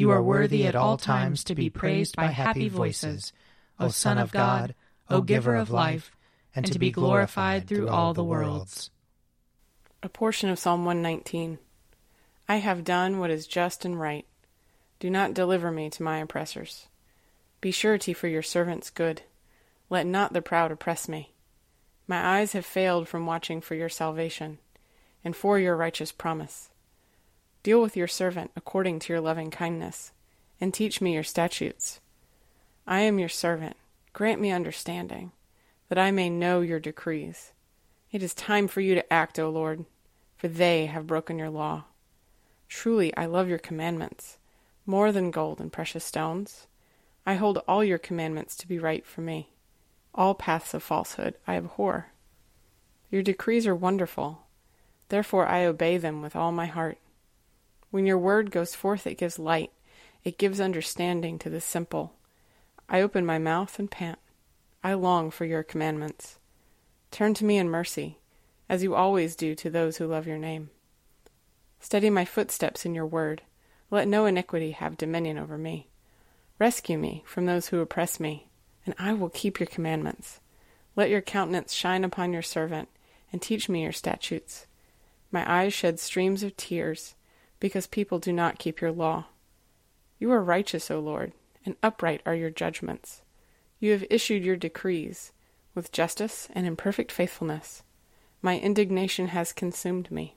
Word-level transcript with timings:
You 0.00 0.12
are 0.12 0.22
worthy 0.22 0.66
at 0.66 0.74
all 0.74 0.96
times 0.96 1.44
to 1.44 1.54
be 1.54 1.68
praised 1.68 2.16
by 2.16 2.28
happy 2.28 2.70
voices, 2.70 3.34
O 3.78 3.88
Son 3.88 4.16
of 4.16 4.32
God, 4.32 4.74
O 5.10 5.20
Giver 5.20 5.54
of 5.54 5.70
life, 5.70 6.16
and 6.56 6.64
to 6.72 6.78
be 6.78 6.90
glorified 6.90 7.68
through 7.68 7.90
all 7.90 8.14
the 8.14 8.24
worlds. 8.24 8.88
A 10.02 10.08
portion 10.08 10.48
of 10.48 10.58
Psalm 10.58 10.86
119. 10.86 11.58
I 12.48 12.56
have 12.56 12.82
done 12.82 13.18
what 13.18 13.28
is 13.28 13.46
just 13.46 13.84
and 13.84 14.00
right. 14.00 14.24
Do 15.00 15.10
not 15.10 15.34
deliver 15.34 15.70
me 15.70 15.90
to 15.90 16.02
my 16.02 16.16
oppressors. 16.16 16.86
Be 17.60 17.70
surety 17.70 18.14
for 18.14 18.26
your 18.26 18.40
servant's 18.42 18.88
good. 18.88 19.20
Let 19.90 20.06
not 20.06 20.32
the 20.32 20.40
proud 20.40 20.72
oppress 20.72 21.10
me. 21.10 21.34
My 22.06 22.38
eyes 22.38 22.54
have 22.54 22.64
failed 22.64 23.06
from 23.06 23.26
watching 23.26 23.60
for 23.60 23.74
your 23.74 23.90
salvation, 23.90 24.60
and 25.22 25.36
for 25.36 25.58
your 25.58 25.76
righteous 25.76 26.10
promise. 26.10 26.69
Deal 27.62 27.82
with 27.82 27.96
your 27.96 28.08
servant 28.08 28.50
according 28.56 29.00
to 29.00 29.12
your 29.12 29.20
loving 29.20 29.50
kindness, 29.50 30.12
and 30.60 30.72
teach 30.72 31.00
me 31.00 31.14
your 31.14 31.22
statutes. 31.22 32.00
I 32.86 33.00
am 33.00 33.18
your 33.18 33.28
servant. 33.28 33.76
Grant 34.12 34.40
me 34.40 34.50
understanding, 34.50 35.32
that 35.88 35.98
I 35.98 36.10
may 36.10 36.30
know 36.30 36.62
your 36.62 36.80
decrees. 36.80 37.52
It 38.10 38.22
is 38.22 38.34
time 38.34 38.66
for 38.66 38.80
you 38.80 38.94
to 38.94 39.12
act, 39.12 39.38
O 39.38 39.50
Lord, 39.50 39.84
for 40.36 40.48
they 40.48 40.86
have 40.86 41.06
broken 41.06 41.38
your 41.38 41.50
law. 41.50 41.84
Truly, 42.68 43.14
I 43.16 43.26
love 43.26 43.48
your 43.48 43.58
commandments, 43.58 44.38
more 44.86 45.12
than 45.12 45.30
gold 45.30 45.60
and 45.60 45.72
precious 45.72 46.04
stones. 46.04 46.66
I 47.26 47.34
hold 47.34 47.58
all 47.68 47.84
your 47.84 47.98
commandments 47.98 48.56
to 48.56 48.66
be 48.68 48.78
right 48.78 49.04
for 49.04 49.20
me. 49.20 49.50
All 50.14 50.34
paths 50.34 50.72
of 50.74 50.82
falsehood 50.82 51.36
I 51.46 51.56
abhor. 51.56 52.08
Your 53.10 53.22
decrees 53.22 53.66
are 53.66 53.74
wonderful, 53.74 54.46
therefore 55.10 55.46
I 55.46 55.66
obey 55.66 55.98
them 55.98 56.22
with 56.22 56.34
all 56.34 56.52
my 56.52 56.66
heart. 56.66 56.98
When 57.90 58.06
your 58.06 58.18
word 58.18 58.50
goes 58.50 58.74
forth, 58.74 59.06
it 59.06 59.18
gives 59.18 59.38
light, 59.38 59.72
it 60.22 60.38
gives 60.38 60.60
understanding 60.60 61.38
to 61.40 61.50
the 61.50 61.60
simple. 61.60 62.14
I 62.88 63.00
open 63.00 63.24
my 63.24 63.38
mouth 63.38 63.78
and 63.78 63.90
pant. 63.90 64.18
I 64.82 64.94
long 64.94 65.30
for 65.30 65.44
your 65.44 65.62
commandments. 65.62 66.38
Turn 67.10 67.34
to 67.34 67.44
me 67.44 67.58
in 67.58 67.68
mercy, 67.68 68.18
as 68.68 68.82
you 68.82 68.94
always 68.94 69.34
do 69.34 69.54
to 69.56 69.70
those 69.70 69.96
who 69.96 70.06
love 70.06 70.26
your 70.26 70.38
name. 70.38 70.70
Steady 71.80 72.10
my 72.10 72.24
footsteps 72.24 72.84
in 72.84 72.94
your 72.94 73.06
word. 73.06 73.42
Let 73.90 74.06
no 74.06 74.26
iniquity 74.26 74.72
have 74.72 74.96
dominion 74.96 75.38
over 75.38 75.58
me. 75.58 75.88
Rescue 76.58 76.98
me 76.98 77.24
from 77.26 77.46
those 77.46 77.68
who 77.68 77.80
oppress 77.80 78.20
me, 78.20 78.48
and 78.86 78.94
I 78.98 79.14
will 79.14 79.30
keep 79.30 79.58
your 79.58 79.66
commandments. 79.66 80.40
Let 80.94 81.10
your 81.10 81.22
countenance 81.22 81.72
shine 81.72 82.04
upon 82.04 82.32
your 82.32 82.42
servant, 82.42 82.88
and 83.32 83.40
teach 83.40 83.68
me 83.68 83.82
your 83.82 83.92
statutes. 83.92 84.66
My 85.32 85.50
eyes 85.50 85.72
shed 85.72 85.98
streams 85.98 86.42
of 86.42 86.56
tears 86.56 87.14
because 87.60 87.86
people 87.86 88.18
do 88.18 88.32
not 88.32 88.58
keep 88.58 88.80
your 88.80 88.90
law. 88.90 89.26
You 90.18 90.32
are 90.32 90.42
righteous, 90.42 90.90
O 90.90 90.98
Lord, 90.98 91.32
and 91.64 91.76
upright 91.82 92.22
are 92.26 92.34
your 92.34 92.50
judgments. 92.50 93.22
You 93.78 93.92
have 93.92 94.04
issued 94.10 94.44
your 94.44 94.56
decrees 94.56 95.32
with 95.74 95.92
justice 95.92 96.48
and 96.52 96.66
in 96.66 96.76
perfect 96.76 97.12
faithfulness. 97.12 97.82
My 98.42 98.58
indignation 98.58 99.28
has 99.28 99.52
consumed 99.52 100.10
me, 100.10 100.36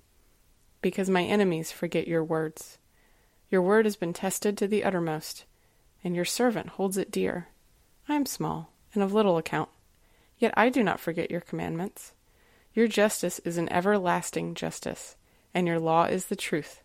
because 0.82 1.10
my 1.10 1.24
enemies 1.24 1.72
forget 1.72 2.08
your 2.08 2.24
words. 2.24 2.78
Your 3.50 3.62
word 3.62 3.86
has 3.86 3.96
been 3.96 4.14
tested 4.14 4.58
to 4.58 4.68
the 4.68 4.84
uttermost, 4.84 5.46
and 6.04 6.16
your 6.16 6.26
servant 6.26 6.70
holds 6.70 6.98
it 6.98 7.12
dear. 7.12 7.48
I 8.08 8.16
am 8.16 8.26
small 8.26 8.74
and 8.94 9.02
of 9.02 9.14
little 9.14 9.38
account, 9.38 9.70
yet 10.38 10.54
I 10.58 10.70
do 10.70 10.84
not 10.84 11.00
forget 11.00 11.32
your 11.32 11.42
commandments. 11.42 12.14
Your 12.74 12.88
justice 12.88 13.40
is 13.40 13.58
an 13.58 13.72
everlasting 13.72 14.56
justice, 14.56 15.16
and 15.54 15.68
your 15.68 15.80
law 15.80 16.06
is 16.06 16.26
the 16.26 16.36
truth. 16.36 16.83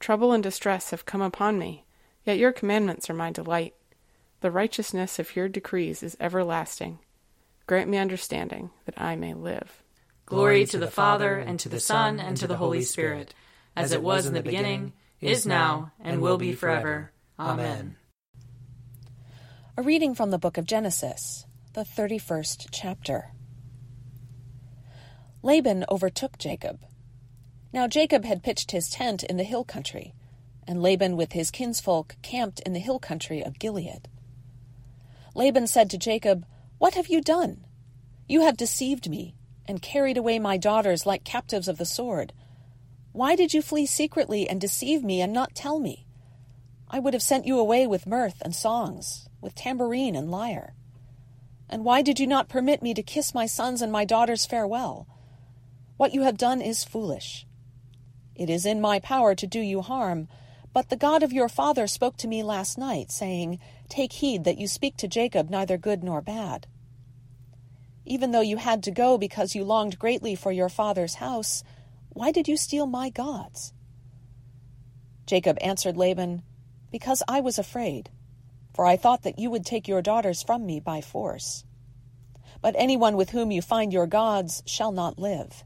Trouble 0.00 0.32
and 0.32 0.42
distress 0.42 0.90
have 0.90 1.06
come 1.06 1.22
upon 1.22 1.58
me, 1.58 1.84
yet 2.24 2.38
your 2.38 2.52
commandments 2.52 3.10
are 3.10 3.14
my 3.14 3.32
delight. 3.32 3.74
The 4.40 4.50
righteousness 4.50 5.18
of 5.18 5.34
your 5.34 5.48
decrees 5.48 6.02
is 6.02 6.16
everlasting. 6.20 7.00
Grant 7.66 7.90
me 7.90 7.98
understanding, 7.98 8.70
that 8.84 9.00
I 9.00 9.16
may 9.16 9.34
live. 9.34 9.82
Glory 10.26 10.64
to 10.66 10.78
the 10.78 10.90
Father, 10.90 11.36
and 11.36 11.58
to 11.60 11.68
the 11.68 11.80
Son, 11.80 12.20
and 12.20 12.36
to 12.36 12.46
the 12.46 12.56
Holy 12.56 12.82
Spirit, 12.82 13.34
as 13.74 13.92
it 13.92 14.02
was 14.02 14.26
in 14.26 14.34
the 14.34 14.42
beginning, 14.42 14.92
is 15.20 15.44
now, 15.44 15.92
and 16.00 16.22
will 16.22 16.38
be 16.38 16.52
forever. 16.52 17.12
Amen. 17.38 17.96
A 19.76 19.82
reading 19.82 20.14
from 20.14 20.30
the 20.30 20.38
book 20.38 20.56
of 20.58 20.64
Genesis, 20.64 21.44
the 21.74 21.82
31st 21.82 22.68
chapter. 22.70 23.32
Laban 25.42 25.84
overtook 25.90 26.38
Jacob 26.38 26.80
now 27.78 27.86
Jacob 27.86 28.24
had 28.24 28.42
pitched 28.42 28.72
his 28.72 28.90
tent 28.90 29.22
in 29.22 29.36
the 29.36 29.44
hill 29.44 29.62
country, 29.62 30.12
and 30.66 30.82
Laban 30.82 31.16
with 31.16 31.30
his 31.30 31.52
kinsfolk 31.52 32.16
camped 32.22 32.58
in 32.66 32.72
the 32.72 32.80
hill 32.80 32.98
country 32.98 33.40
of 33.40 33.60
Gilead. 33.60 34.08
Laban 35.36 35.68
said 35.68 35.88
to 35.90 35.96
Jacob, 35.96 36.44
What 36.78 36.94
have 36.94 37.06
you 37.06 37.20
done? 37.20 37.64
You 38.26 38.40
have 38.40 38.56
deceived 38.56 39.08
me, 39.08 39.36
and 39.64 39.80
carried 39.80 40.16
away 40.16 40.40
my 40.40 40.56
daughters 40.56 41.06
like 41.06 41.22
captives 41.22 41.68
of 41.68 41.78
the 41.78 41.84
sword. 41.84 42.32
Why 43.12 43.36
did 43.36 43.54
you 43.54 43.62
flee 43.62 43.86
secretly 43.86 44.48
and 44.48 44.60
deceive 44.60 45.04
me 45.04 45.20
and 45.20 45.32
not 45.32 45.54
tell 45.54 45.78
me? 45.78 46.08
I 46.90 46.98
would 46.98 47.14
have 47.14 47.22
sent 47.22 47.46
you 47.46 47.60
away 47.60 47.86
with 47.86 48.08
mirth 48.08 48.42
and 48.42 48.56
songs, 48.56 49.28
with 49.40 49.54
tambourine 49.54 50.16
and 50.16 50.32
lyre. 50.32 50.74
And 51.70 51.84
why 51.84 52.02
did 52.02 52.18
you 52.18 52.26
not 52.26 52.48
permit 52.48 52.82
me 52.82 52.92
to 52.94 53.04
kiss 53.04 53.32
my 53.32 53.46
sons 53.46 53.80
and 53.80 53.92
my 53.92 54.04
daughters 54.04 54.46
farewell? 54.46 55.06
What 55.96 56.12
you 56.12 56.22
have 56.22 56.36
done 56.36 56.60
is 56.60 56.82
foolish. 56.82 57.44
It 58.38 58.48
is 58.48 58.64
in 58.64 58.80
my 58.80 59.00
power 59.00 59.34
to 59.34 59.46
do 59.48 59.58
you 59.58 59.82
harm. 59.82 60.28
But 60.72 60.90
the 60.90 60.96
God 60.96 61.24
of 61.24 61.32
your 61.32 61.48
father 61.48 61.88
spoke 61.88 62.16
to 62.18 62.28
me 62.28 62.44
last 62.44 62.78
night, 62.78 63.10
saying, 63.10 63.58
Take 63.88 64.12
heed 64.12 64.44
that 64.44 64.58
you 64.58 64.68
speak 64.68 64.96
to 64.98 65.08
Jacob 65.08 65.50
neither 65.50 65.76
good 65.76 66.04
nor 66.04 66.22
bad. 66.22 66.68
Even 68.06 68.30
though 68.30 68.40
you 68.40 68.56
had 68.56 68.84
to 68.84 68.92
go 68.92 69.18
because 69.18 69.56
you 69.56 69.64
longed 69.64 69.98
greatly 69.98 70.36
for 70.36 70.52
your 70.52 70.68
father's 70.68 71.16
house, 71.16 71.64
why 72.10 72.30
did 72.30 72.46
you 72.46 72.56
steal 72.56 72.86
my 72.86 73.10
gods? 73.10 73.72
Jacob 75.26 75.58
answered 75.60 75.96
Laban, 75.96 76.42
Because 76.92 77.24
I 77.26 77.40
was 77.40 77.58
afraid, 77.58 78.08
for 78.72 78.86
I 78.86 78.96
thought 78.96 79.24
that 79.24 79.38
you 79.38 79.50
would 79.50 79.66
take 79.66 79.88
your 79.88 80.00
daughters 80.00 80.44
from 80.44 80.64
me 80.64 80.78
by 80.78 81.00
force. 81.00 81.64
But 82.62 82.76
anyone 82.78 83.16
with 83.16 83.30
whom 83.30 83.50
you 83.50 83.62
find 83.62 83.92
your 83.92 84.06
gods 84.06 84.62
shall 84.64 84.92
not 84.92 85.18
live. 85.18 85.64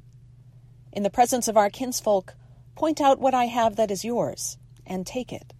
In 0.90 1.02
the 1.02 1.10
presence 1.10 1.48
of 1.48 1.56
our 1.56 1.70
kinsfolk, 1.70 2.34
Point 2.82 3.00
out 3.00 3.20
what 3.20 3.32
I 3.32 3.44
have 3.44 3.76
that 3.76 3.92
is 3.92 4.04
yours, 4.04 4.58
and 4.84 5.06
take 5.06 5.32
it. 5.32 5.54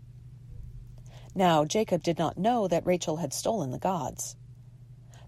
Now 1.37 1.65
Jacob 1.65 2.03
did 2.03 2.19
not 2.19 2.37
know 2.37 2.67
that 2.67 2.85
Rachel 2.85 3.19
had 3.19 3.33
stolen 3.33 3.71
the 3.71 3.79
gods. 3.79 4.35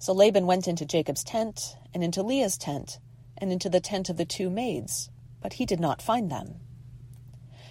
So 0.01 0.13
Laban 0.13 0.45
went 0.45 0.67
into 0.67 0.85
Jacob's 0.85 1.23
tent, 1.23 1.77
and 1.95 2.03
into 2.03 2.25
Leah's 2.25 2.59
tent, 2.59 2.99
and 3.39 3.53
into 3.53 3.69
the 3.69 3.79
tent 3.79 4.09
of 4.09 4.17
the 4.17 4.25
two 4.25 4.51
maids, 4.51 5.09
but 5.41 5.53
he 5.53 5.65
did 5.65 5.79
not 5.79 6.03
find 6.03 6.33
them. 6.33 6.57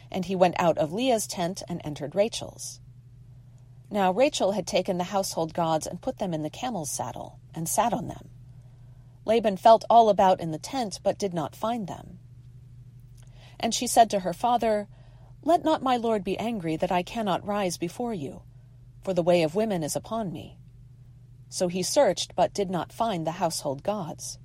And 0.10 0.24
he 0.24 0.38
went 0.38 0.56
out 0.58 0.78
of 0.78 0.94
Leah's 0.94 1.28
tent 1.28 1.62
and 1.68 1.82
entered 1.84 2.16
Rachel's. 2.16 2.80
Now 3.92 4.14
Rachel 4.14 4.54
had 4.54 4.66
taken 4.66 4.98
the 4.98 5.04
household 5.04 5.54
gods 5.54 5.86
and 5.86 6.02
put 6.02 6.20
them 6.20 6.34
in 6.34 6.44
the 6.44 6.50
camel's 6.50 6.92
saddle, 6.92 7.40
and 7.54 7.68
sat 7.68 7.92
on 7.92 8.08
them. 8.08 8.30
Laban 9.26 9.58
felt 9.58 9.84
all 9.90 10.08
about 10.08 10.40
in 10.40 10.52
the 10.52 10.58
tent, 10.58 11.02
but 11.04 11.20
did 11.20 11.34
not 11.34 11.58
find 11.58 11.88
them. 11.88 12.20
And 13.64 13.74
she 13.74 13.88
said 13.88 14.10
to 14.10 14.20
her 14.20 14.34
father, 14.34 14.90
Let 15.42 15.64
not 15.64 15.82
my 15.82 15.96
lord 15.96 16.22
be 16.26 16.38
angry 16.38 16.76
that 16.76 16.92
I 16.92 17.02
cannot 17.02 17.48
rise 17.48 17.78
before 17.78 18.14
you, 18.14 18.42
for 19.02 19.14
the 19.14 19.24
way 19.24 19.42
of 19.42 19.56
women 19.56 19.84
is 19.84 19.96
upon 19.96 20.34
me. 20.34 20.60
So 21.48 21.70
he 21.70 21.82
searched, 21.82 22.36
but 22.36 22.54
did 22.54 22.70
not 22.70 22.92
find 22.92 23.26
the 23.26 23.40
household 23.40 23.82
gods. 23.82 24.38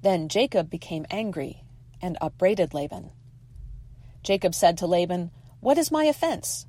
Then 0.00 0.30
Jacob 0.30 0.70
became 0.70 1.04
angry 1.10 1.62
and 2.00 2.16
upbraided 2.22 2.72
Laban. 2.72 3.10
Jacob 4.22 4.54
said 4.54 4.78
to 4.78 4.86
Laban, 4.86 5.30
What 5.60 5.76
is 5.76 5.92
my 5.92 6.04
offense? 6.04 6.66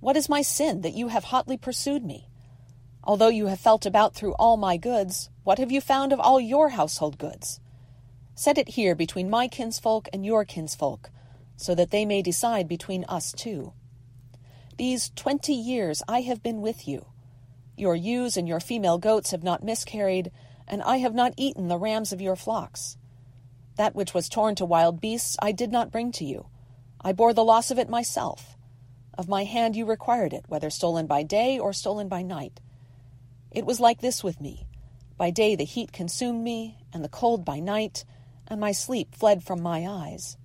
What 0.00 0.18
is 0.18 0.28
my 0.28 0.42
sin 0.42 0.82
that 0.82 0.92
you 0.92 1.08
have 1.08 1.24
hotly 1.24 1.56
pursued 1.56 2.04
me? 2.04 2.28
Although 3.02 3.28
you 3.28 3.46
have 3.46 3.60
felt 3.60 3.86
about 3.86 4.14
through 4.14 4.34
all 4.34 4.58
my 4.58 4.76
goods, 4.76 5.30
what 5.42 5.58
have 5.58 5.72
you 5.72 5.80
found 5.80 6.12
of 6.12 6.20
all 6.20 6.38
your 6.38 6.68
household 6.68 7.16
goods? 7.16 7.60
Set 8.34 8.58
it 8.58 8.70
here 8.70 8.94
between 8.94 9.30
my 9.30 9.46
kinsfolk 9.46 10.08
and 10.12 10.24
your 10.24 10.44
kinsfolk, 10.44 11.10
so 11.56 11.74
that 11.74 11.90
they 11.90 12.04
may 12.04 12.22
decide 12.22 12.66
between 12.66 13.04
us 13.04 13.32
two. 13.32 13.72
These 14.78 15.10
twenty 15.14 15.54
years 15.54 16.02
I 16.08 16.22
have 16.22 16.42
been 16.42 16.60
with 16.60 16.88
you. 16.88 17.06
Your 17.76 17.94
ewes 17.94 18.36
and 18.36 18.48
your 18.48 18.60
female 18.60 18.98
goats 18.98 19.30
have 19.30 19.42
not 19.42 19.62
miscarried, 19.62 20.30
and 20.66 20.82
I 20.82 20.96
have 20.98 21.14
not 21.14 21.34
eaten 21.36 21.68
the 21.68 21.78
rams 21.78 22.12
of 22.12 22.20
your 22.20 22.36
flocks. 22.36 22.96
That 23.76 23.94
which 23.94 24.14
was 24.14 24.28
torn 24.28 24.54
to 24.56 24.64
wild 24.64 25.00
beasts 25.00 25.36
I 25.40 25.52
did 25.52 25.70
not 25.70 25.90
bring 25.90 26.12
to 26.12 26.24
you. 26.24 26.46
I 27.00 27.12
bore 27.12 27.34
the 27.34 27.44
loss 27.44 27.70
of 27.70 27.78
it 27.78 27.88
myself. 27.88 28.56
Of 29.16 29.28
my 29.28 29.44
hand 29.44 29.76
you 29.76 29.84
required 29.84 30.32
it, 30.32 30.44
whether 30.48 30.70
stolen 30.70 31.06
by 31.06 31.22
day 31.22 31.58
or 31.58 31.72
stolen 31.72 32.08
by 32.08 32.22
night. 32.22 32.60
It 33.50 33.66
was 33.66 33.78
like 33.80 34.00
this 34.00 34.24
with 34.24 34.40
me. 34.40 34.66
By 35.16 35.30
day 35.30 35.54
the 35.54 35.64
heat 35.64 35.92
consumed 35.92 36.42
me, 36.42 36.78
and 36.92 37.04
the 37.04 37.08
cold 37.08 37.44
by 37.44 37.60
night, 37.60 38.04
and 38.52 38.60
my 38.60 38.70
sleep 38.70 39.14
fled 39.14 39.42
from 39.42 39.60
my 39.60 39.86
eyes. 39.86 40.36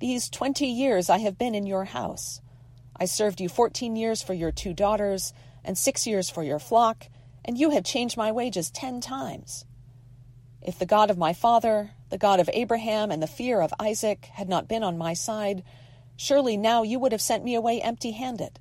These 0.00 0.28
twenty 0.28 0.66
years 0.66 1.08
I 1.08 1.18
have 1.18 1.38
been 1.38 1.54
in 1.54 1.64
your 1.64 1.84
house. 1.84 2.40
I 2.94 3.06
served 3.06 3.40
you 3.40 3.48
fourteen 3.48 3.96
years 3.96 4.22
for 4.22 4.34
your 4.34 4.52
two 4.52 4.74
daughters, 4.74 5.32
and 5.64 5.78
six 5.78 6.06
years 6.06 6.28
for 6.28 6.42
your 6.42 6.58
flock, 6.58 7.06
and 7.44 7.56
you 7.56 7.70
have 7.70 7.84
changed 7.84 8.16
my 8.16 8.32
wages 8.32 8.70
ten 8.70 9.00
times. 9.00 9.64
If 10.60 10.78
the 10.78 10.86
God 10.86 11.10
of 11.10 11.16
my 11.16 11.32
father, 11.32 11.92
the 12.10 12.18
God 12.18 12.40
of 12.40 12.50
Abraham, 12.52 13.10
and 13.10 13.22
the 13.22 13.26
fear 13.26 13.60
of 13.60 13.72
Isaac 13.80 14.26
had 14.26 14.48
not 14.48 14.68
been 14.68 14.82
on 14.82 14.98
my 14.98 15.14
side, 15.14 15.62
Surely 16.16 16.56
now 16.56 16.82
you 16.82 16.98
would 16.98 17.12
have 17.12 17.20
sent 17.20 17.44
me 17.44 17.54
away 17.54 17.80
empty 17.80 18.12
handed. 18.12 18.60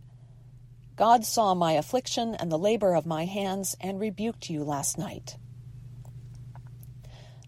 God 0.95 1.25
saw 1.25 1.53
my 1.53 1.73
affliction 1.73 2.35
and 2.35 2.51
the 2.51 2.57
labor 2.57 2.95
of 2.95 3.05
my 3.05 3.25
hands 3.25 3.75
and 3.79 3.99
rebuked 3.99 4.49
you 4.49 4.63
last 4.63 4.97
night. 4.97 5.37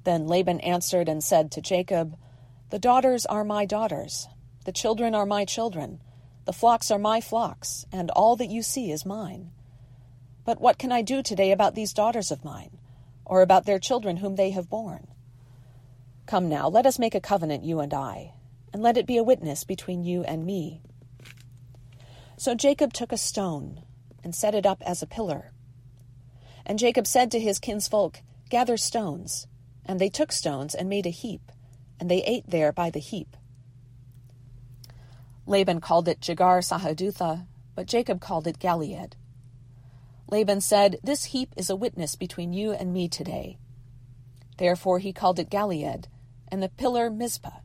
Then 0.03 0.27
Laban 0.27 0.59
answered 0.61 1.07
and 1.07 1.23
said 1.23 1.51
to 1.51 1.61
Jacob, 1.61 2.17
The 2.69 2.79
daughters 2.79 3.25
are 3.25 3.43
my 3.43 3.65
daughters, 3.65 4.27
the 4.65 4.71
children 4.71 5.15
are 5.15 5.25
my 5.25 5.45
children, 5.45 6.01
the 6.45 6.53
flocks 6.53 6.91
are 6.91 6.99
my 6.99 7.21
flocks, 7.21 7.85
and 7.91 8.09
all 8.11 8.35
that 8.35 8.49
you 8.49 8.61
see 8.61 8.91
is 8.91 9.05
mine. 9.05 9.51
But 10.45 10.59
what 10.59 10.77
can 10.77 10.91
I 10.91 11.01
do 11.01 11.23
today 11.23 11.51
about 11.51 11.75
these 11.75 11.93
daughters 11.93 12.31
of 12.31 12.43
mine, 12.43 12.77
or 13.25 13.41
about 13.41 13.65
their 13.65 13.79
children 13.79 14.17
whom 14.17 14.35
they 14.35 14.51
have 14.51 14.69
borne? 14.69 15.07
Come 16.25 16.49
now, 16.49 16.67
let 16.67 16.85
us 16.85 16.99
make 16.99 17.15
a 17.15 17.21
covenant, 17.21 17.63
you 17.63 17.79
and 17.79 17.93
I 17.93 18.33
and 18.73 18.81
let 18.81 18.97
it 18.97 19.05
be 19.05 19.17
a 19.17 19.23
witness 19.23 19.63
between 19.63 20.03
you 20.03 20.23
and 20.23 20.45
me. 20.45 20.81
So 22.37 22.55
Jacob 22.55 22.91
took 22.91 23.11
a 23.11 23.17
stone 23.17 23.83
and 24.23 24.33
set 24.33 24.55
it 24.55 24.65
up 24.65 24.81
as 24.83 25.01
a 25.01 25.07
pillar. 25.07 25.51
And 26.65 26.79
Jacob 26.79 27.05
said 27.05 27.31
to 27.31 27.39
his 27.39 27.59
kinsfolk, 27.59 28.21
Gather 28.49 28.77
stones. 28.77 29.47
And 29.85 29.99
they 29.99 30.09
took 30.09 30.31
stones 30.31 30.73
and 30.73 30.89
made 30.89 31.05
a 31.05 31.11
heap, 31.11 31.51
and 31.99 32.09
they 32.09 32.23
ate 32.23 32.49
there 32.49 32.71
by 32.71 32.89
the 32.89 32.99
heap. 32.99 33.35
Laban 35.45 35.81
called 35.81 36.07
it 36.07 36.21
Jegar 36.21 36.61
Sahadutha, 36.61 37.45
but 37.75 37.87
Jacob 37.87 38.21
called 38.21 38.47
it 38.47 38.59
Galeed. 38.59 39.13
Laban 40.29 40.61
said, 40.61 40.99
This 41.03 41.25
heap 41.25 41.53
is 41.57 41.69
a 41.69 41.75
witness 41.75 42.15
between 42.15 42.53
you 42.53 42.71
and 42.71 42.93
me 42.93 43.09
today. 43.09 43.57
Therefore 44.57 44.99
he 44.99 45.11
called 45.11 45.39
it 45.39 45.49
Galeed, 45.49 46.05
and 46.47 46.63
the 46.63 46.69
pillar 46.69 47.09
Mizpah 47.09 47.59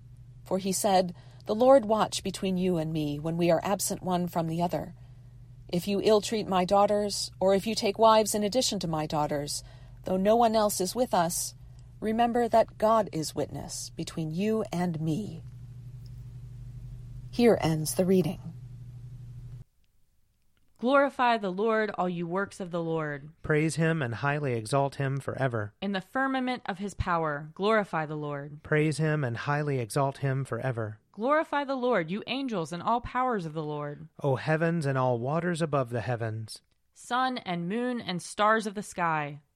for 0.48 0.56
he 0.56 0.72
said, 0.72 1.14
The 1.44 1.54
Lord 1.54 1.84
watch 1.84 2.22
between 2.22 2.56
you 2.56 2.78
and 2.78 2.90
me 2.90 3.18
when 3.18 3.36
we 3.36 3.50
are 3.50 3.60
absent 3.62 4.02
one 4.02 4.28
from 4.28 4.46
the 4.46 4.62
other. 4.62 4.94
If 5.68 5.86
you 5.86 6.00
ill 6.02 6.22
treat 6.22 6.48
my 6.48 6.64
daughters, 6.64 7.30
or 7.38 7.54
if 7.54 7.66
you 7.66 7.74
take 7.74 7.98
wives 7.98 8.34
in 8.34 8.42
addition 8.42 8.78
to 8.80 8.88
my 8.88 9.04
daughters, 9.04 9.62
though 10.04 10.16
no 10.16 10.36
one 10.36 10.56
else 10.56 10.80
is 10.80 10.94
with 10.94 11.12
us, 11.12 11.52
remember 12.00 12.48
that 12.48 12.78
God 12.78 13.08
is 13.12 13.34
witness 13.34 13.90
between 13.96 14.32
you 14.32 14.64
and 14.72 15.00
me. 15.00 15.42
Here 17.30 17.58
ends 17.60 17.94
the 17.94 18.04
reading. 18.04 18.40
Glorify 20.80 21.38
the 21.38 21.50
Lord, 21.50 21.90
all 21.98 22.08
you 22.08 22.28
works 22.28 22.60
of 22.60 22.70
the 22.70 22.82
Lord. 22.82 23.30
Praise 23.42 23.74
him 23.74 24.00
and 24.00 24.14
highly 24.14 24.52
exalt 24.52 24.94
him 24.94 25.18
forever. 25.18 25.72
In 25.82 25.90
the 25.90 26.00
firmament 26.00 26.62
of 26.66 26.78
his 26.78 26.94
power, 26.94 27.50
glorify 27.54 28.06
the 28.06 28.16
Lord. 28.16 28.62
Praise 28.62 28.98
him 28.98 29.24
and 29.24 29.36
highly 29.36 29.80
exalt 29.80 30.18
him 30.18 30.44
forever. 30.44 31.00
Glorify 31.10 31.64
the 31.64 31.74
Lord, 31.74 32.12
you 32.12 32.22
angels 32.28 32.72
and 32.72 32.80
all 32.80 33.00
powers 33.00 33.44
of 33.44 33.54
the 33.54 33.62
Lord. 33.62 34.06
O 34.22 34.36
heavens 34.36 34.86
and 34.86 34.96
all 34.96 35.18
waters 35.18 35.60
above 35.60 35.90
the 35.90 36.00
heavens. 36.00 36.62
Sun 36.94 37.38
and 37.38 37.68
moon 37.68 38.00
and 38.00 38.22
stars 38.22 38.64
of 38.64 38.76
the 38.76 38.82
sky, 38.84 39.40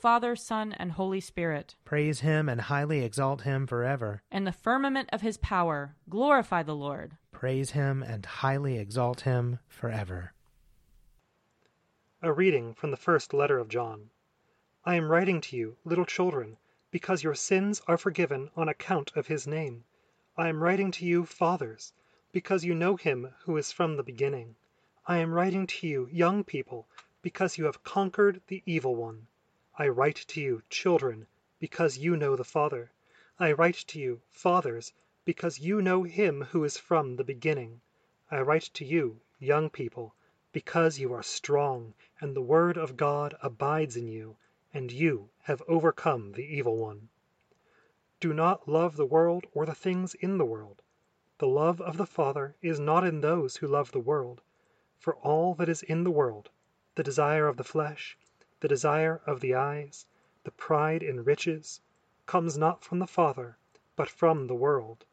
Father, 0.00 0.34
Son, 0.34 0.72
and 0.78 0.92
Holy 0.92 1.20
Spirit. 1.20 1.76
Praise 1.84 2.20
him 2.20 2.48
and 2.48 2.62
highly 2.62 3.04
exalt 3.04 3.42
him 3.42 3.66
forever. 3.66 4.22
In 4.32 4.44
the 4.44 4.52
firmament 4.52 5.10
of 5.12 5.20
his 5.20 5.36
power, 5.36 5.94
glorify 6.08 6.62
the 6.62 6.74
Lord. 6.74 7.18
Praise 7.32 7.72
him 7.72 8.02
and 8.02 8.24
highly 8.24 8.78
exalt 8.78 9.20
him 9.20 9.58
forever. 9.68 10.32
A 12.22 12.32
reading 12.32 12.72
from 12.72 12.90
the 12.90 12.96
first 12.96 13.34
letter 13.34 13.58
of 13.58 13.68
John. 13.68 14.08
I 14.86 14.94
am 14.94 15.10
writing 15.10 15.42
to 15.42 15.56
you, 15.56 15.76
little 15.84 16.06
children, 16.06 16.56
because 16.90 17.22
your 17.22 17.34
sins 17.34 17.82
are 17.86 17.98
forgiven 17.98 18.50
on 18.56 18.70
account 18.70 19.12
of 19.14 19.26
his 19.26 19.46
name. 19.46 19.84
I 20.34 20.48
am 20.48 20.62
writing 20.62 20.90
to 20.92 21.04
you, 21.04 21.26
fathers, 21.26 21.92
because 22.32 22.64
you 22.64 22.74
know 22.74 22.96
him 22.96 23.34
who 23.44 23.58
is 23.58 23.70
from 23.70 23.98
the 23.98 24.02
beginning. 24.02 24.56
I 25.06 25.18
am 25.18 25.34
writing 25.34 25.66
to 25.66 25.86
you, 25.86 26.08
young 26.10 26.42
people, 26.42 26.88
because 27.20 27.58
you 27.58 27.66
have 27.66 27.84
conquered 27.84 28.40
the 28.46 28.62
evil 28.64 28.96
one. 28.96 29.26
I 29.82 29.88
write 29.88 30.16
to 30.28 30.42
you, 30.42 30.62
children, 30.68 31.26
because 31.58 31.96
you 31.96 32.14
know 32.14 32.36
the 32.36 32.44
Father. 32.44 32.92
I 33.38 33.52
write 33.52 33.76
to 33.86 33.98
you, 33.98 34.20
fathers, 34.28 34.92
because 35.24 35.58
you 35.58 35.80
know 35.80 36.02
him 36.02 36.42
who 36.50 36.64
is 36.64 36.76
from 36.76 37.16
the 37.16 37.24
beginning. 37.24 37.80
I 38.30 38.42
write 38.42 38.64
to 38.74 38.84
you, 38.84 39.22
young 39.38 39.70
people, 39.70 40.14
because 40.52 40.98
you 40.98 41.14
are 41.14 41.22
strong, 41.22 41.94
and 42.20 42.36
the 42.36 42.42
word 42.42 42.76
of 42.76 42.98
God 42.98 43.34
abides 43.40 43.96
in 43.96 44.06
you, 44.06 44.36
and 44.74 44.92
you 44.92 45.30
have 45.44 45.62
overcome 45.66 46.32
the 46.32 46.44
evil 46.44 46.76
one. 46.76 47.08
Do 48.20 48.34
not 48.34 48.68
love 48.68 48.96
the 48.96 49.06
world 49.06 49.46
or 49.54 49.64
the 49.64 49.74
things 49.74 50.12
in 50.12 50.36
the 50.36 50.44
world. 50.44 50.82
The 51.38 51.48
love 51.48 51.80
of 51.80 51.96
the 51.96 52.04
Father 52.04 52.54
is 52.60 52.78
not 52.78 53.06
in 53.06 53.22
those 53.22 53.56
who 53.56 53.66
love 53.66 53.92
the 53.92 53.98
world. 53.98 54.42
For 54.98 55.16
all 55.16 55.54
that 55.54 55.70
is 55.70 55.82
in 55.82 56.04
the 56.04 56.10
world, 56.10 56.50
the 56.96 57.02
desire 57.02 57.48
of 57.48 57.56
the 57.56 57.64
flesh, 57.64 58.18
the 58.60 58.68
desire 58.68 59.20
of 59.26 59.40
the 59.40 59.54
eyes, 59.54 60.06
the 60.44 60.50
pride 60.50 61.02
in 61.02 61.24
riches, 61.24 61.80
comes 62.26 62.56
not 62.56 62.84
from 62.84 62.98
the 62.98 63.06
Father, 63.06 63.56
but 63.96 64.08
from 64.08 64.46
the 64.46 64.54
world. 64.54 65.04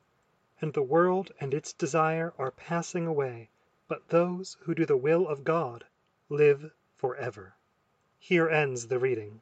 And 0.61 0.73
the 0.73 0.83
world 0.83 1.31
and 1.39 1.53
its 1.53 1.73
desire 1.73 2.33
are 2.37 2.51
passing 2.51 3.07
away, 3.07 3.49
but 3.87 4.09
those 4.09 4.57
who 4.61 4.75
do 4.75 4.85
the 4.85 4.97
will 4.97 5.27
of 5.27 5.43
God 5.43 5.85
live 6.29 6.71
forever. 6.95 7.55
Here 8.19 8.49
ends 8.49 8.87
the 8.87 8.99
reading. 8.99 9.41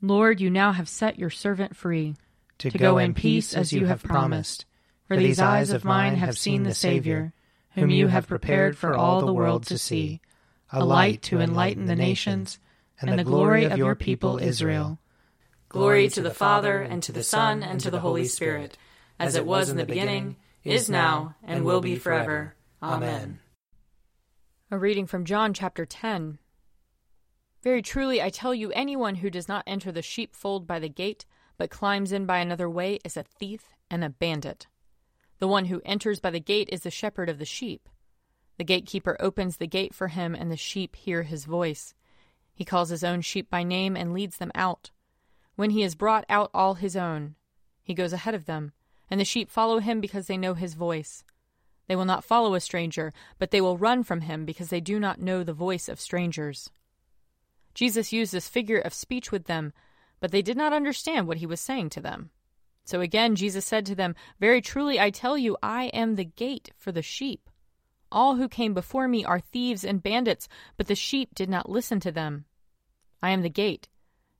Lord, 0.00 0.40
you 0.40 0.50
now 0.50 0.72
have 0.72 0.88
set 0.88 1.18
your 1.18 1.30
servant 1.30 1.76
free 1.76 2.16
to, 2.58 2.70
to 2.70 2.78
go 2.78 2.98
in 2.98 3.14
peace 3.14 3.54
as 3.54 3.72
you 3.72 3.86
have 3.86 4.02
promised. 4.02 4.64
For 5.06 5.16
these 5.16 5.40
eyes 5.40 5.70
of 5.70 5.84
mine 5.84 6.16
have 6.16 6.38
seen 6.38 6.62
the 6.62 6.74
Savior, 6.74 7.32
whom 7.72 7.90
you 7.90 8.08
have 8.08 8.26
prepared 8.26 8.76
for 8.76 8.94
all 8.94 9.24
the 9.24 9.32
world 9.32 9.66
to 9.66 9.78
see 9.78 10.20
a 10.72 10.84
light 10.84 11.22
to 11.22 11.40
enlighten 11.40 11.86
the 11.86 11.96
nations, 11.96 12.58
and 13.00 13.18
the 13.18 13.24
glory 13.24 13.64
of 13.64 13.78
your 13.78 13.94
people 13.94 14.38
Israel. 14.38 14.98
Glory 15.68 16.08
to 16.08 16.22
the 16.22 16.30
Father, 16.30 16.80
and 16.80 17.02
to 17.02 17.12
the 17.12 17.22
Son, 17.22 17.62
and 17.62 17.80
to 17.80 17.90
the 17.90 18.00
Holy 18.00 18.24
Spirit, 18.24 18.76
as 19.18 19.34
it 19.34 19.46
was 19.46 19.68
in 19.68 19.76
the 19.76 19.84
beginning, 19.84 20.36
is 20.64 20.90
now, 20.90 21.34
and 21.42 21.64
will 21.64 21.80
be 21.80 21.96
forever. 21.96 22.54
Amen. 22.82 23.40
A 24.70 24.78
reading 24.78 25.06
from 25.06 25.24
John 25.24 25.54
chapter 25.54 25.86
10. 25.86 26.38
Very 27.62 27.82
truly, 27.82 28.22
I 28.22 28.28
tell 28.28 28.54
you, 28.54 28.70
anyone 28.72 29.16
who 29.16 29.30
does 29.30 29.48
not 29.48 29.64
enter 29.66 29.90
the 29.90 30.02
sheepfold 30.02 30.66
by 30.66 30.78
the 30.78 30.88
gate, 30.88 31.24
but 31.56 31.70
climbs 31.70 32.12
in 32.12 32.24
by 32.26 32.38
another 32.38 32.70
way, 32.70 32.98
is 33.04 33.16
a 33.16 33.22
thief 33.22 33.68
and 33.90 34.04
a 34.04 34.10
bandit. 34.10 34.66
The 35.38 35.48
one 35.48 35.66
who 35.66 35.82
enters 35.84 36.20
by 36.20 36.30
the 36.30 36.40
gate 36.40 36.68
is 36.70 36.82
the 36.82 36.90
shepherd 36.90 37.28
of 37.28 37.38
the 37.38 37.44
sheep. 37.44 37.88
The 38.58 38.64
gatekeeper 38.64 39.16
opens 39.20 39.56
the 39.56 39.66
gate 39.66 39.94
for 39.94 40.08
him, 40.08 40.34
and 40.34 40.50
the 40.50 40.56
sheep 40.56 40.96
hear 40.96 41.22
his 41.22 41.44
voice. 41.44 41.94
He 42.54 42.64
calls 42.64 42.90
his 42.90 43.04
own 43.04 43.20
sheep 43.20 43.48
by 43.48 43.62
name 43.62 43.96
and 43.96 44.12
leads 44.12 44.38
them 44.38 44.52
out. 44.54 44.90
When 45.54 45.70
he 45.70 45.82
has 45.82 45.94
brought 45.94 46.24
out 46.28 46.50
all 46.52 46.74
his 46.74 46.96
own, 46.96 47.36
he 47.82 47.94
goes 47.94 48.12
ahead 48.12 48.34
of 48.34 48.46
them, 48.46 48.72
and 49.08 49.20
the 49.20 49.24
sheep 49.24 49.48
follow 49.48 49.78
him 49.78 50.00
because 50.00 50.26
they 50.26 50.36
know 50.36 50.54
his 50.54 50.74
voice. 50.74 51.24
They 51.86 51.96
will 51.96 52.04
not 52.04 52.24
follow 52.24 52.54
a 52.54 52.60
stranger, 52.60 53.12
but 53.38 53.50
they 53.50 53.60
will 53.60 53.78
run 53.78 54.02
from 54.02 54.22
him 54.22 54.44
because 54.44 54.68
they 54.68 54.80
do 54.80 55.00
not 55.00 55.20
know 55.20 55.42
the 55.42 55.52
voice 55.52 55.88
of 55.88 56.00
strangers. 56.00 56.70
Jesus 57.74 58.12
used 58.12 58.32
this 58.32 58.48
figure 58.48 58.78
of 58.78 58.92
speech 58.92 59.30
with 59.30 59.44
them, 59.44 59.72
but 60.20 60.32
they 60.32 60.42
did 60.42 60.56
not 60.56 60.72
understand 60.72 61.28
what 61.28 61.38
he 61.38 61.46
was 61.46 61.60
saying 61.60 61.90
to 61.90 62.00
them. 62.00 62.30
So 62.84 63.00
again 63.00 63.36
Jesus 63.36 63.64
said 63.64 63.86
to 63.86 63.94
them, 63.94 64.14
Very 64.40 64.60
truly 64.60 64.98
I 64.98 65.10
tell 65.10 65.38
you, 65.38 65.56
I 65.62 65.84
am 65.86 66.16
the 66.16 66.24
gate 66.24 66.72
for 66.76 66.90
the 66.90 67.02
sheep. 67.02 67.47
All 68.10 68.36
who 68.36 68.48
came 68.48 68.72
before 68.72 69.06
me 69.06 69.22
are 69.22 69.38
thieves 69.38 69.84
and 69.84 70.02
bandits, 70.02 70.48
but 70.78 70.86
the 70.86 70.94
sheep 70.94 71.34
did 71.34 71.50
not 71.50 71.68
listen 71.68 72.00
to 72.00 72.10
them. 72.10 72.46
I 73.22 73.30
am 73.30 73.42
the 73.42 73.50
gate. 73.50 73.88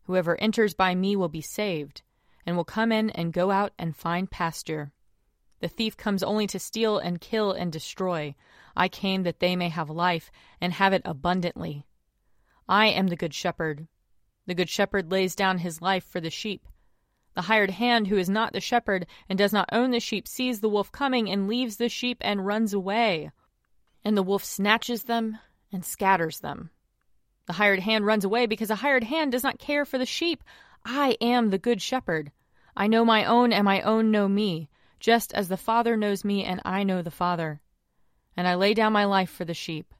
Whoever 0.05 0.41
enters 0.41 0.73
by 0.73 0.95
me 0.95 1.17
will 1.17 1.29
be 1.29 1.43
saved, 1.43 2.01
and 2.47 2.57
will 2.57 2.65
come 2.65 2.91
in 2.93 3.11
and 3.11 3.31
go 3.31 3.51
out 3.51 3.75
and 3.79 3.95
find 3.95 4.31
pasture. 4.31 4.93
The 5.61 5.69
thief 5.69 5.99
comes 5.99 6.23
only 6.23 6.47
to 6.47 6.59
steal 6.59 6.97
and 6.97 7.21
kill 7.21 7.53
and 7.53 7.71
destroy. 7.71 8.35
I 8.75 8.89
came 8.89 9.25
that 9.25 9.41
they 9.41 9.55
may 9.55 9.69
have 9.69 9.91
life 9.91 10.31
and 10.63 10.73
have 10.73 10.95
it 10.95 11.03
abundantly. 11.05 11.85
I 12.67 12.87
am 12.87 13.09
the 13.09 13.17
good 13.17 13.35
shepherd. 13.35 13.87
The 14.47 14.55
good 14.55 14.71
shepherd 14.71 15.11
lays 15.11 15.35
down 15.35 15.59
his 15.59 15.83
life 15.83 16.05
for 16.05 16.21
the 16.21 16.31
sheep. 16.31 16.67
The 17.35 17.43
hired 17.43 17.73
hand 17.73 18.07
who 18.07 18.17
is 18.17 18.31
not 18.31 18.55
the 18.55 18.61
shepherd 18.63 19.07
and 19.29 19.39
does 19.39 19.53
not 19.53 19.69
own 19.73 19.91
the 19.91 20.01
sheep 20.01 20.27
sees 20.27 20.61
the 20.61 20.71
wolf 20.71 20.91
coming 20.91 21.29
and 21.29 21.49
leaves 21.49 21.77
the 21.77 21.91
sheep 21.91 22.17
and 22.23 22.47
runs 22.47 22.73
away 22.73 23.31
and 24.09 24.17
the 24.17 24.23
wolf 24.23 24.43
snatches 24.43 25.03
them 25.03 25.37
and 25.71 25.85
scatters 25.85 26.41
them. 26.41 26.71
The 27.45 27.53
hired 27.53 27.81
hand 27.81 28.07
runs 28.07 28.25
away 28.25 28.47
because 28.47 28.71
a 28.71 28.77
hired 28.77 29.05
hand 29.05 29.33
does 29.33 29.43
not 29.43 29.59
care 29.59 29.85
for 29.85 29.99
the 29.99 30.07
sheep. 30.07 30.43
I 30.83 31.19
am 31.21 31.50
the 31.50 31.59
good 31.59 31.83
shepherd. 31.83 32.33
I 32.75 32.87
know 32.87 33.05
my 33.05 33.27
own, 33.27 33.53
and 33.53 33.67
my 33.67 33.83
own 33.83 34.11
know 34.11 34.27
me, 34.27 34.71
just 34.99 35.35
as 35.35 35.49
the 35.49 35.59
Father 35.59 35.95
knows 35.95 36.25
me, 36.25 36.43
and 36.43 36.62
I 36.65 36.85
know 36.85 37.03
the 37.03 37.11
Father. 37.11 37.61
And 38.35 38.49
I 38.49 38.55
lay 38.55 38.73
down 38.73 38.95
my 38.95 39.05
life 39.05 39.29
for 39.29 39.45
the 39.45 39.53
sheep. 39.53 39.93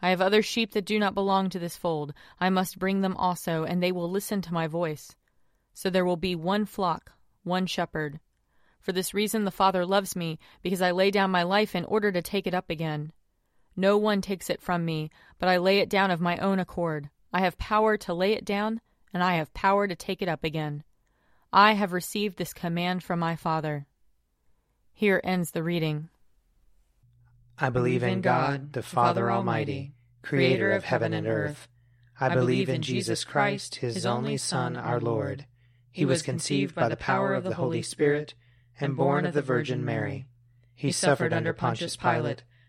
I 0.00 0.08
have 0.08 0.22
other 0.22 0.40
sheep 0.40 0.72
that 0.72 0.86
do 0.86 0.98
not 0.98 1.12
belong 1.12 1.50
to 1.50 1.58
this 1.58 1.76
fold. 1.76 2.14
I 2.40 2.48
must 2.48 2.78
bring 2.78 3.02
them 3.02 3.14
also, 3.18 3.64
and 3.64 3.82
they 3.82 3.92
will 3.92 4.10
listen 4.10 4.40
to 4.40 4.54
my 4.54 4.68
voice. 4.68 5.14
So 5.74 5.90
there 5.90 6.06
will 6.06 6.16
be 6.16 6.34
one 6.34 6.64
flock, 6.64 7.12
one 7.44 7.66
shepherd. 7.66 8.20
For 8.80 8.92
this 8.92 9.12
reason 9.12 9.44
the 9.44 9.50
Father 9.50 9.84
loves 9.84 10.16
me, 10.16 10.38
because 10.62 10.80
I 10.80 10.92
lay 10.92 11.10
down 11.10 11.30
my 11.30 11.42
life 11.42 11.74
in 11.74 11.84
order 11.84 12.10
to 12.10 12.22
take 12.22 12.46
it 12.46 12.54
up 12.54 12.70
again. 12.70 13.12
No 13.78 13.96
one 13.96 14.20
takes 14.20 14.50
it 14.50 14.60
from 14.60 14.84
me, 14.84 15.08
but 15.38 15.48
I 15.48 15.58
lay 15.58 15.78
it 15.78 15.88
down 15.88 16.10
of 16.10 16.20
my 16.20 16.36
own 16.38 16.58
accord. 16.58 17.10
I 17.32 17.42
have 17.42 17.56
power 17.58 17.96
to 17.98 18.12
lay 18.12 18.32
it 18.32 18.44
down, 18.44 18.80
and 19.14 19.22
I 19.22 19.36
have 19.36 19.54
power 19.54 19.86
to 19.86 19.94
take 19.94 20.20
it 20.20 20.28
up 20.28 20.42
again. 20.42 20.82
I 21.52 21.74
have 21.74 21.92
received 21.92 22.38
this 22.38 22.52
command 22.52 23.04
from 23.04 23.20
my 23.20 23.36
Father. 23.36 23.86
Here 24.92 25.20
ends 25.22 25.52
the 25.52 25.62
reading. 25.62 26.08
I 27.56 27.70
believe 27.70 28.02
in 28.02 28.20
God, 28.20 28.72
the 28.72 28.82
Father 28.82 29.30
Almighty, 29.30 29.94
creator 30.22 30.72
of 30.72 30.82
heaven 30.82 31.12
and 31.12 31.28
earth. 31.28 31.68
I 32.18 32.34
believe 32.34 32.68
in 32.68 32.82
Jesus 32.82 33.22
Christ, 33.22 33.76
his 33.76 34.04
only 34.04 34.38
Son, 34.38 34.76
our 34.76 34.98
Lord. 34.98 35.46
He 35.92 36.04
was 36.04 36.22
conceived 36.22 36.74
by 36.74 36.88
the 36.88 36.96
power 36.96 37.32
of 37.32 37.44
the 37.44 37.54
Holy 37.54 37.82
Spirit 37.82 38.34
and 38.80 38.96
born 38.96 39.24
of 39.24 39.34
the 39.34 39.40
Virgin 39.40 39.84
Mary. 39.84 40.26
He 40.74 40.90
suffered 40.90 41.32
under 41.32 41.52
Pontius 41.52 41.96
Pilate, 41.96 42.42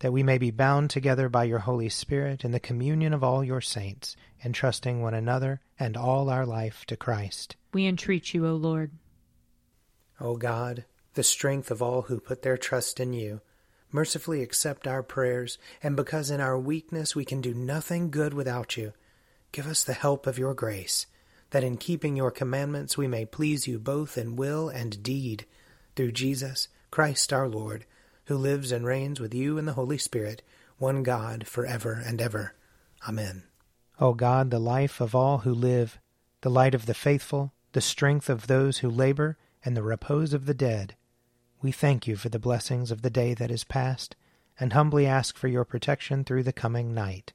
That 0.00 0.12
we 0.12 0.22
may 0.22 0.38
be 0.38 0.50
bound 0.50 0.90
together 0.90 1.28
by 1.28 1.44
your 1.44 1.58
Holy 1.60 1.88
Spirit 1.88 2.44
in 2.44 2.52
the 2.52 2.60
communion 2.60 3.12
of 3.12 3.24
all 3.24 3.42
your 3.42 3.60
saints, 3.60 4.16
entrusting 4.44 5.02
one 5.02 5.14
another 5.14 5.60
and 5.78 5.96
all 5.96 6.30
our 6.30 6.46
life 6.46 6.84
to 6.86 6.96
Christ. 6.96 7.56
We 7.72 7.86
entreat 7.86 8.32
you, 8.32 8.46
O 8.46 8.54
Lord. 8.54 8.92
O 10.20 10.36
God, 10.36 10.84
the 11.14 11.22
strength 11.22 11.70
of 11.70 11.82
all 11.82 12.02
who 12.02 12.20
put 12.20 12.42
their 12.42 12.56
trust 12.56 13.00
in 13.00 13.12
you, 13.12 13.40
mercifully 13.90 14.42
accept 14.42 14.86
our 14.86 15.02
prayers, 15.02 15.58
and 15.82 15.96
because 15.96 16.30
in 16.30 16.40
our 16.40 16.58
weakness 16.58 17.16
we 17.16 17.24
can 17.24 17.40
do 17.40 17.54
nothing 17.54 18.10
good 18.10 18.34
without 18.34 18.76
you, 18.76 18.92
give 19.52 19.66
us 19.66 19.82
the 19.82 19.94
help 19.94 20.26
of 20.26 20.38
your 20.38 20.54
grace, 20.54 21.06
that 21.50 21.64
in 21.64 21.76
keeping 21.76 22.16
your 22.16 22.30
commandments 22.30 22.98
we 22.98 23.06
may 23.06 23.24
please 23.24 23.66
you 23.66 23.78
both 23.78 24.18
in 24.18 24.36
will 24.36 24.68
and 24.68 25.02
deed, 25.02 25.46
through 25.96 26.12
Jesus 26.12 26.68
Christ 26.90 27.32
our 27.32 27.48
Lord, 27.48 27.84
who 28.28 28.36
lives 28.36 28.70
and 28.70 28.84
reigns 28.84 29.18
with 29.18 29.34
you 29.34 29.56
in 29.56 29.64
the 29.64 29.72
Holy 29.72 29.98
Spirit, 29.98 30.42
one 30.76 31.02
God, 31.02 31.46
for 31.46 31.64
ever 31.64 32.02
and 32.06 32.20
ever. 32.20 32.54
Amen. 33.08 33.44
O 33.98 34.12
God, 34.12 34.50
the 34.50 34.58
life 34.58 35.00
of 35.00 35.14
all 35.14 35.38
who 35.38 35.52
live, 35.52 35.98
the 36.42 36.50
light 36.50 36.74
of 36.74 36.86
the 36.86 36.94
faithful, 36.94 37.52
the 37.72 37.80
strength 37.80 38.28
of 38.28 38.46
those 38.46 38.78
who 38.78 38.90
labor, 38.90 39.38
and 39.64 39.76
the 39.76 39.82
repose 39.82 40.34
of 40.34 40.46
the 40.46 40.54
dead, 40.54 40.94
we 41.62 41.72
thank 41.72 42.06
you 42.06 42.16
for 42.16 42.28
the 42.28 42.38
blessings 42.38 42.90
of 42.90 43.02
the 43.02 43.10
day 43.10 43.32
that 43.34 43.50
is 43.50 43.64
past, 43.64 44.14
and 44.60 44.72
humbly 44.72 45.06
ask 45.06 45.36
for 45.36 45.48
your 45.48 45.64
protection 45.64 46.22
through 46.22 46.42
the 46.42 46.52
coming 46.52 46.94
night. 46.94 47.32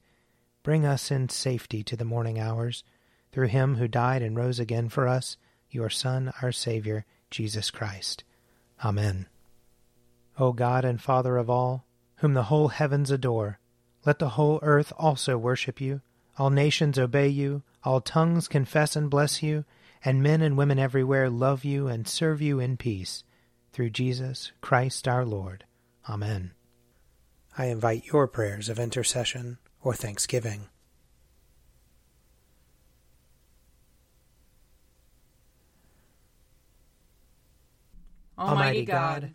Bring 0.62 0.86
us 0.86 1.10
in 1.10 1.28
safety 1.28 1.82
to 1.82 1.96
the 1.96 2.04
morning 2.04 2.38
hours, 2.38 2.84
through 3.32 3.48
him 3.48 3.76
who 3.76 3.88
died 3.88 4.22
and 4.22 4.36
rose 4.36 4.60
again 4.60 4.88
for 4.88 5.08
us, 5.08 5.36
your 5.70 5.90
Son, 5.90 6.32
our 6.40 6.52
Savior, 6.52 7.04
Jesus 7.30 7.70
Christ. 7.70 8.22
Amen. 8.82 9.26
O 10.38 10.52
God 10.52 10.84
and 10.84 11.00
Father 11.00 11.36
of 11.36 11.48
all, 11.48 11.84
whom 12.16 12.34
the 12.34 12.44
whole 12.44 12.68
heavens 12.68 13.10
adore, 13.10 13.58
let 14.04 14.18
the 14.18 14.30
whole 14.30 14.58
earth 14.62 14.92
also 14.98 15.38
worship 15.38 15.80
you 15.80 16.00
all 16.36 16.50
nations 16.50 16.98
obey 16.98 17.28
you, 17.28 17.62
all 17.84 18.00
tongues 18.00 18.48
confess 18.48 18.96
and 18.96 19.10
bless 19.10 19.42
you, 19.42 19.64
and 20.04 20.22
men 20.22 20.42
and 20.42 20.56
women 20.56 20.78
everywhere 20.78 21.30
love 21.30 21.64
you 21.64 21.86
and 21.86 22.08
serve 22.08 22.42
you 22.42 22.58
in 22.58 22.76
peace. 22.76 23.24
Through 23.72 23.90
Jesus 23.90 24.52
Christ 24.60 25.08
our 25.08 25.24
Lord. 25.24 25.64
Amen. 26.08 26.52
I 27.56 27.66
invite 27.66 28.06
your 28.06 28.26
prayers 28.26 28.68
of 28.68 28.78
intercession 28.78 29.58
or 29.80 29.94
thanksgiving. 29.94 30.68
Almighty 38.36 38.84
God, 38.84 39.34